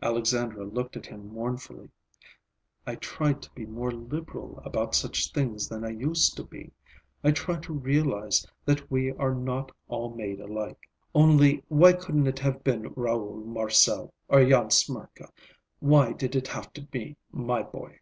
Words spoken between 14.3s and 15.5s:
Jan Smirka?